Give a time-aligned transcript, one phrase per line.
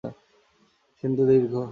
[1.03, 1.53] সিন্ধু দীর্ঘ।